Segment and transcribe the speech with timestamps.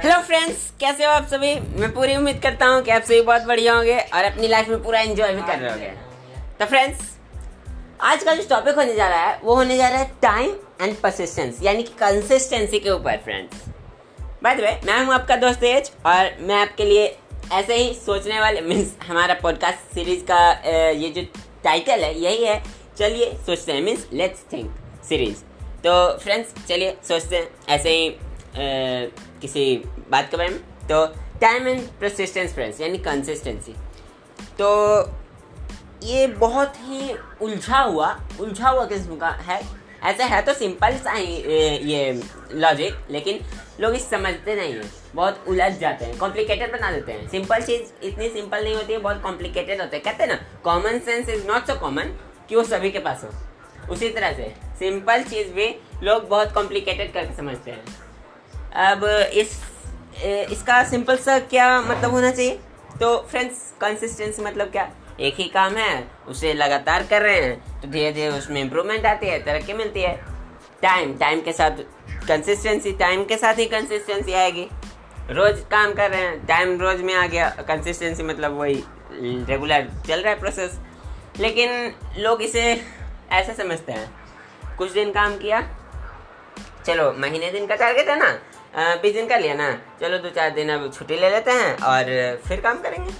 [0.00, 1.54] Hello friends कैसे हो आप सभी?
[1.80, 4.82] मैं पूरी उम्मीद करता हूँ कि आप सभी बहुत बढ़िया होंगे और अपनी लाइफ में
[4.82, 5.88] पूरा एंजॉय भी कर रहे होंगे।
[6.60, 7.00] तो फ्रेंड्स
[8.00, 10.96] आज का जो टॉपिक होने जा रहा है, वो होने जा रहा है टाइम एंड
[10.96, 13.68] परसिस्टेंस यानी कि कंसिस्टेंसी के ऊपर फ्रेंड्स
[14.42, 17.06] बाय द वे मैं हूँ आपका दोस्त एज और मैं आपके लिए
[17.52, 20.40] ऐसे ही सोचने वाले मीन्स हमारा पॉडकास्ट सीरीज़ का
[20.90, 21.22] ये जो
[21.64, 22.62] टाइटल है, यही है,
[22.98, 24.74] चलिए सोचते हैं मीन्स लेट्स थिंक
[25.08, 25.44] सीरीज़
[25.84, 28.10] तो फ्रेंड्स चलिए सोचते हैं, ऐसे ही
[28.54, 29.76] किसी
[30.10, 30.60] बात के बारे में?
[30.88, 31.06] तो
[31.40, 33.74] टाइम एंड प्रसिस्टेंस फ्रेंड्स यानी कंसिस्टेंसी
[34.58, 34.68] तो
[36.04, 38.08] ये बहुत ही उलझा हुआ
[38.40, 39.60] उलझा हुआ किस्म का है।
[40.02, 42.20] ऐसा है तो सिंपल सा ये
[42.54, 43.40] लॉजिक लेकिन
[43.80, 48.06] लोग इस समझते नहीं हैं। बहुत उलझ जाते हैं कॉम्प्लिकेटेड बना देते हैं। सिंपल चीज़
[48.06, 51.46] इतनी सिंपल नहीं होती है, बहुत कॉम्प्लिकेटेड होते हैं। कहते हैं ना common sense is
[51.46, 52.16] not so common
[52.48, 57.12] कि वो सभी के पास हो। उसी तरह से सिंपल चीज़ भी लोग बहुत कॉम्प्लिकेटेड
[57.12, 57.84] करके समझते हैं।
[58.72, 59.04] अब
[59.34, 59.60] इस
[60.24, 62.58] इसका सिंपल सा क्या मतलब होना चाहिए?
[63.00, 64.90] तो फ्रेंड्स कंसिस्टेंसी मतलब क्या?
[65.20, 69.26] एक ही काम है, उसे लगातार कर रहे हैं तो धीरे धीरे उसमें इम्प्रूवमेंट आती
[69.26, 70.14] है, तरक्की मिलती है।
[70.82, 71.82] टाइम टाइम के साथ
[72.28, 74.68] कंसिस्टेंसी टाइम के साथ ही कंसिस्टेंसी आएगी।
[75.30, 78.82] रोज काम कर रहे हैं टाइम रोज में आ गया कंसिस्टेंसी मतलब वही
[79.48, 80.78] रेगुलर चल रहा है प्रोसेस
[81.40, 82.62] लेकिन लोग इसे
[83.32, 84.08] ऐसे समझते हैं,
[84.78, 85.60] कुछ दिन काम किया,
[86.86, 88.30] चलो महीने दिन का टारगेट है ना
[88.74, 92.04] बीस दिन का लिया ना चलो दो चार दिन अब छुट्टी ले लेते हैं और
[92.48, 93.12] फिर काम करेंगे।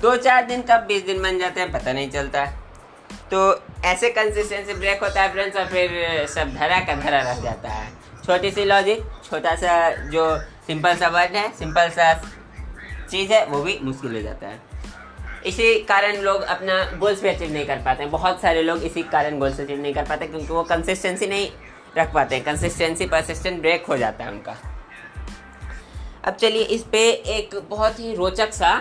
[0.00, 2.44] दो चार दिन कब बीस दिन बन जाते हैं पता नहीं चलता।
[3.30, 3.40] तो
[3.84, 7.88] ऐसे कंसिस्टेंसी ब्रेक होता है फ्रेंड्स और फिर सब धरा का धरा रह जाता है।
[8.26, 10.24] छोटी सी लॉजिक छोटा सा जो
[10.66, 12.12] सिंपल सा वर्ड है सिंपल सा
[13.10, 14.58] चीज़ है, वो भी मुश्किल हो जाता है।
[15.46, 19.02] इसी कारण लोग अपना गोल्स भी अचीव नहीं कर पाते। हैं बहुत सारे लोग इसी
[19.02, 21.50] कारण गोल्स अचीव नहीं कर पाते क्योंकि वो कंसिस्टेंसी नहीं
[21.98, 24.56] रख पाते। हैं कंसिस्टेंसी परसिस्टेंट ब्रेक हो जाता है उनका।
[26.24, 28.72] अब चलिए इस पे एक बहुत ही रोचक सा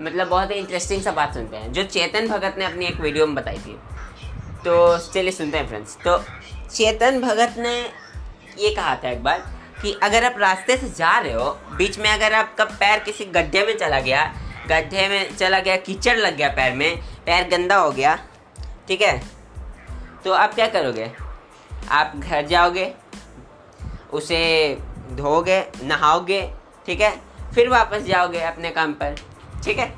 [0.00, 3.26] मतलब बहुत ही इंटरेस्टिंग सा बात सुनते हैं, जो चेतन भगत ने अपनी एक वीडियो
[3.26, 3.78] में बताई थी।
[4.64, 6.18] तो चलिए सुनते हैं फ्रेंड्स तो
[6.68, 7.74] चेतन भगत ने
[8.58, 9.44] ये कहा था एक बार
[9.82, 13.64] कि अगर आप रास्ते से जा रहे हो, बीच में अगर आपका पैर किसी गड्ढे
[13.66, 14.24] में चला गया,
[14.68, 16.96] गड्ढे में चला गया, कीचड़ लग गया पैर में,
[17.26, 18.18] पैर गंदा हो गया,
[18.88, 19.18] ठीक है?
[20.24, 21.10] तो आप क्या करोगे?
[21.90, 22.92] आप घर जाओगे,
[24.12, 24.42] उसे
[25.12, 26.40] धोगे नहाओगे,
[26.86, 27.12] ठीक है?
[27.54, 29.14] फिर वापस जाओगे अपने काम पर,
[29.64, 29.92] ठीक है?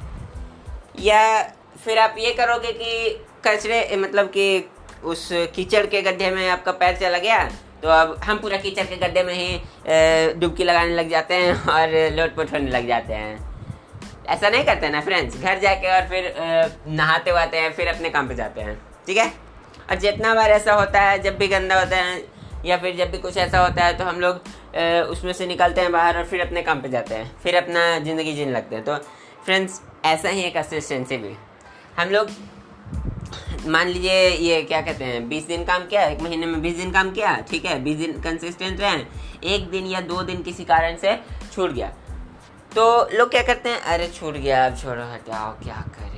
[1.00, 1.42] या
[1.84, 4.70] फिर आप ये करोगे कि कचरे मतलब कि
[5.04, 7.44] उस कीचड़ के गड्ढे में आपका पैर चला गया
[7.82, 11.88] तो अब हम पूरा कीचड़ के गड्ढे में ही डुबकी लगाने लग जाते हैं और
[11.88, 13.36] लोट लोटपोट होने लग जाते हैं।
[14.28, 16.34] ऐसा नहीं करते ना फ्रेंड्स घर जाके और फिर
[16.88, 19.28] नहाते वाते हैं, फिर अपने काम पे जाते हैं, ठीक है?
[19.90, 22.38] और जितना बार ऐसा होता है, जब भी गंदा होता है
[22.69, 24.34] या फिर जब भी कुछ ऐसा होता है तो हम लोग
[25.11, 28.33] उसमें से निकलते हैं बाहर और फिर अपने काम पे जाते हैं। फिर अपना ज़िंदगी
[28.33, 28.97] जीने लगते हैं। तो
[29.45, 31.34] फ्रेंड्स ऐसा ही एक असिस्टेंसी भी।
[31.99, 32.31] हम लोग,
[33.67, 36.91] मान लीजिए ये क्या कहते हैं, बीस दिन काम किया, एक महीने में बीस दिन
[36.93, 39.03] काम किया, ठीक है, बीस दिन कंसिस्टेंट रहे,
[39.55, 41.17] एक दिन या दो दिन किसी कारण से
[41.53, 41.89] छूट गया।
[42.73, 46.17] तो लोग क्या करते हैं, अरे छूट गया, अब छोड़ो, हटाओ, क्या करें?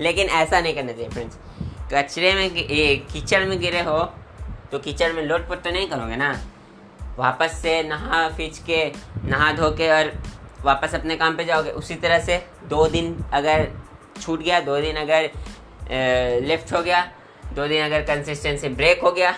[0.00, 1.38] लेकिन ऐसा नहीं करना चाहिए फ्रेंड्स
[1.92, 2.50] कचरे में
[3.06, 3.98] कीचड़ में गिरे हो
[4.76, 6.28] तो कीचड़ में लोट पोट तो नहीं करोगे ना?
[7.18, 8.80] वापस से नहा, फीच के,
[9.24, 10.10] नहा धो के और
[10.64, 13.66] वापस अपने काम पे जाओगे। उसी तरह से दो दिन अगर
[14.20, 15.30] छूट गया, दो दिन अगर
[16.42, 17.00] लेफ़्ट हो गया,
[17.52, 19.34] दो दिन अगर कंसिस्टेंसी ब्रेक हो गया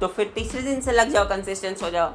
[0.00, 2.12] तो फिर तीसरे दिन से लग जाओ कंसिस्टेंस हो जाओ।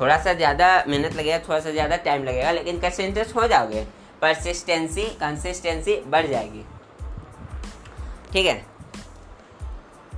[0.00, 3.86] थोड़ा सा ज़्यादा मेहनत लगेगा थोड़ा सा ज़्यादा टाइम लगेगा, लेकिन कंसिस्टेंस हो जाओगे।
[4.22, 6.64] परसिस्टेंसी कंसिस्टेंसी बढ़ जाएगी।
[8.32, 8.77] ठीक है?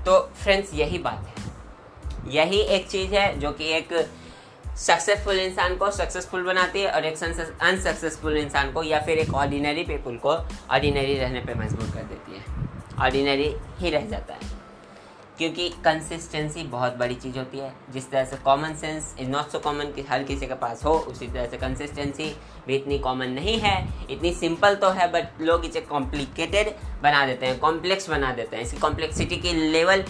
[0.07, 3.93] तो फ्रेंड्स, यही बात है। यही एक चीज़ है जो कि एक
[4.79, 7.23] सक्सेसफुल इंसान को सक्सेसफुल बनाती है और एक
[7.63, 10.31] अनसक्सेसफुल इंसान को या फिर एक ऑर्डिनरी पीपल को
[10.71, 12.45] ऑर्डिनरी रहने पर मजबूर कर देती है।
[13.01, 14.60] ऑर्डिनरी ही रह जाता है।
[15.41, 19.59] क्योंकि कंसिस्टेंसी बहुत बड़ी चीज़ होती है। जिस तरह से common sense is not so
[19.59, 22.25] common कि हर किसी के पास हो, उसी तरह से कंसिस्टेंसी
[22.67, 27.47] भी इतनी कॉमन नहीं है। इतनी सिंपल तो है बट लोग इसे कॉम्प्लिकेटेड बना देते
[27.47, 30.05] हैं कॉम्प्लेक्स बना देते हैं। इसकी कॉम्प्लेक्सिटी की लेवल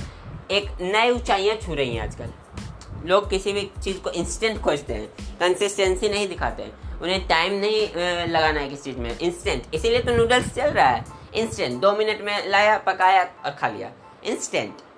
[0.50, 5.06] एक नए ऊंचाइयाँ छू रही हैं आजकल। लोग किसी भी चीज़ को इंस्टेंट खोजते हैं
[5.40, 7.80] कंसिस्टेंसी नहीं दिखाते हैं। उन्हें टाइम नहीं
[8.28, 11.04] लगाना है किसी चीज़ में इंस्टेंट इसीलिए तो नूडल्स चल रहा है।
[11.34, 13.92] इंस्टेंट दो मिनट में लाया, पकाया और खा लिया।
[14.24, 14.89] इंस्टेंट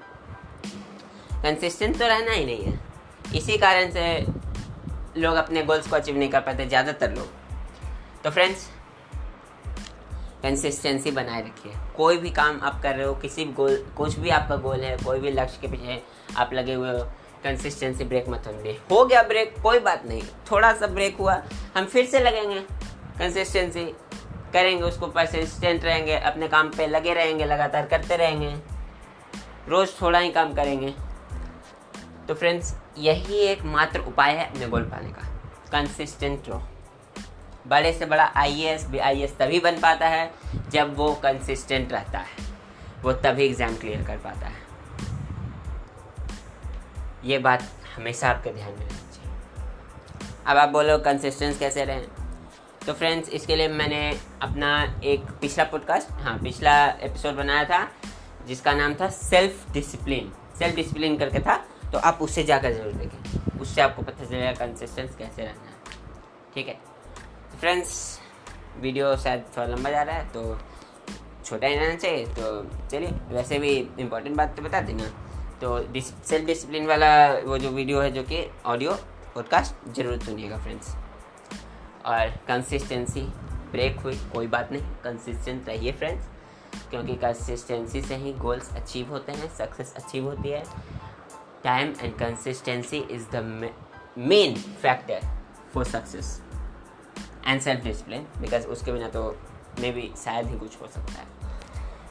[1.43, 2.79] कंसिस्टेंट तो रहना ही नहीं है।
[3.37, 4.27] इसी कारण से
[5.17, 7.29] लोग अपने गोल्स को अचीव नहीं कर पाते, ज़्यादातर लोग।
[8.25, 8.69] तो फ्रेंड्स
[10.43, 14.31] कंसिस्टेंसी बनाए रखिए। कोई भी काम आप कर रहे हो, किसी भी गोल कुछ भी
[14.31, 16.03] आपका गोल है, कोई भी लक्ष्य के पीछे
[16.37, 17.05] आप लगे हुए हो
[17.45, 21.43] कंसिस्टेंसी ब्रेक मत होने हो गया ब्रेक कोई बात नहीं। थोड़ा सा ब्रेक हुआ,
[21.77, 22.61] हम फिर से लगेंगे।
[23.19, 23.85] कंसिस्टेंसी
[24.53, 28.55] करेंगे, उसको परसिस्टेंट रहेंगे, अपने काम पे लगे रहेंगे, लगातार करते रहेंगे।
[29.69, 30.95] रोज़ थोड़ा ही काम करेंगे।
[32.33, 35.23] तो फ्रेंड्स यही एक मात्र उपाय है अपने गोल पाने का।
[35.73, 36.61] कंसिस्टेंट रहो।
[37.69, 40.31] बड़े से बड़ा आई ए एस भी आई एस तभी बन पाता है
[40.71, 42.47] जब वो कंसिस्टेंट रहता है।
[43.03, 44.63] वो तभी एग्ज़ाम क्लियर कर पाता है।
[47.25, 47.63] ये बात
[47.97, 52.07] हमेशा आपके ध्यान में रखनी चाहिए। अब आप बोलो कंसिस्टेंस कैसे रहें?
[52.87, 54.01] तो फ्रेंड्स इसके लिए मैंने
[54.43, 54.73] अपना
[55.05, 57.87] एक पिछला पॉडकास्ट हाँ पिछला एपिसोड बनाया था,
[58.47, 63.61] जिसका नाम था सेल्फ डिसिप्लिन सेल्फ डिसिप्लिन करके था। तो आप उससे जाकर ज़रूर देखें।
[63.61, 65.77] उससे आपको पता चलेगा कंसिस्टेंस कैसे रहना है।
[66.55, 66.75] ठीक है?
[66.75, 68.19] तो फ्रेंड्स
[68.81, 70.59] वीडियो शायद थोड़ा लंबा जा रहा है तो
[71.45, 75.05] छोटा ही रहना चाहिए। तो चलिए वैसे भी इम्पोर्टेंट बात तो बता देना
[75.61, 77.13] तो डिस, सेल्फ डिसिप्लिन वाला
[77.47, 78.93] वो जो वीडियो है जो कि ऑडियो
[79.35, 80.95] पॉडकास्ट ज़रूर सुनिएगा फ्रेंड्स
[82.07, 83.21] और कंसिस्टेंसी
[83.73, 86.25] ब्रेक हुई कोई बात नहीं। कंसिस्टेंट रहिए फ्रेंड्स
[86.91, 90.63] क्योंकि कंसिस्टेंसी से ही गोल्स अचीव होते हैं सक्सेस अचीव होती है।
[91.65, 93.71] Time and consistency is the
[94.19, 95.21] main factor
[95.75, 96.41] for success
[97.47, 99.25] and self discipline because उसके बिना तो
[99.81, 101.27] मे बी शायद ही कुछ हो सकता है।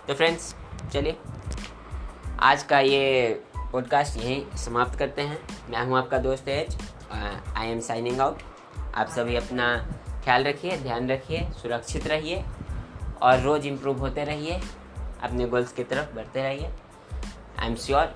[0.07, 0.55] तो फ्रेंड्स
[0.93, 1.17] चलिए।
[2.39, 5.39] आज का ये पॉडकास्ट यहीं समाप्त करते हैं।
[5.69, 6.77] मैं हूँ आपका दोस्त as
[7.11, 8.41] I am signing out
[8.95, 9.75] आप सभी अपना
[10.23, 12.43] ख्याल रखिए, ध्यान रखिए, सुरक्षित रहिए,
[13.21, 14.59] और रोज़ इम्प्रूव होते रहिए।
[15.23, 16.71] अपने गोल्स की तरफ़ बढ़ते रहिए।
[17.59, 18.15] आई एम श्योर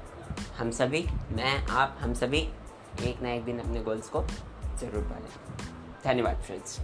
[0.57, 2.49] हम सभी, मैं, आप, हम सभी
[3.03, 4.21] एक ना एक दिन अपने गोल्स को
[4.79, 5.29] ज़रूर पालें।
[6.03, 6.79] धन्यवाद फ्रेंड्स